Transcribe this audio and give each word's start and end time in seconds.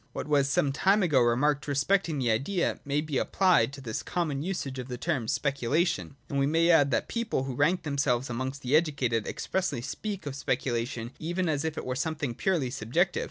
What 0.13 0.27
was 0.27 0.49
some 0.49 0.71
time 0.71 1.03
ago 1.03 1.21
remarked 1.21 1.67
respecting 1.67 2.17
the 2.17 2.31
Idea, 2.31 2.79
may 2.83 3.01
be 3.01 3.19
applied 3.19 3.71
to 3.73 3.81
this 3.81 4.01
common 4.01 4.41
usage 4.41 4.79
of 4.79 4.87
the 4.87 4.97
term' 4.97 5.27
specula 5.27 5.85
tion': 5.85 6.15
and 6.29 6.39
we 6.39 6.47
may 6.47 6.71
add 6.71 6.89
that 6.89 7.07
people 7.07 7.43
who 7.43 7.53
rank 7.53 7.83
themselves 7.83 8.27
amongst 8.27 8.63
the 8.63 8.75
educated 8.75 9.27
expressly 9.27 9.79
speak 9.83 10.25
of 10.25 10.35
speculation 10.35 11.11
even 11.19 11.47
as 11.47 11.63
if 11.63 11.77
it 11.77 11.85
were 11.85 11.93
something 11.95 12.33
purely 12.33 12.71
subjective. 12.71 13.19